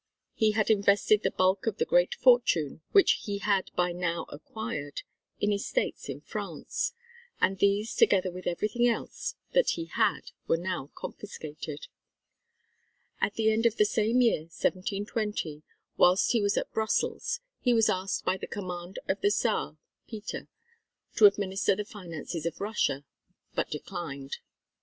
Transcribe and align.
He 0.33 0.53
had 0.53 0.71
invested 0.71 1.21
the 1.21 1.29
bulk 1.29 1.67
of 1.67 1.77
the 1.77 1.85
great 1.85 2.15
fortune 2.15 2.81
which 2.91 3.19
he 3.25 3.37
had 3.37 3.69
by 3.75 3.91
now 3.91 4.25
acquired, 4.29 5.03
in 5.39 5.53
estates 5.53 6.09
in 6.09 6.21
France; 6.21 6.93
and 7.39 7.59
these 7.59 7.93
together 7.93 8.31
with 8.31 8.47
everything 8.47 8.87
else 8.87 9.35
that 9.51 9.73
he 9.77 9.85
had 9.85 10.31
were 10.47 10.57
now 10.57 10.89
confiscated. 10.95 11.85
At 13.19 13.35
the 13.35 13.51
end 13.51 13.67
of 13.67 13.77
the 13.77 13.85
same 13.85 14.21
year, 14.21 14.45
1720, 14.45 15.61
whilst 15.97 16.31
he 16.31 16.41
was 16.41 16.57
at 16.57 16.73
Brussels 16.73 17.39
he 17.59 17.71
was 17.75 17.87
asked 17.87 18.25
by 18.25 18.37
the 18.37 18.47
command 18.47 18.97
of 19.07 19.21
the 19.21 19.29
Czar 19.29 19.77
(Peter), 20.07 20.47
to 21.15 21.27
administer 21.27 21.75
the 21.75 21.85
finances 21.85 22.47
of 22.47 22.59
Russia, 22.59 23.03
but 23.53 23.69
declined. 23.69 24.37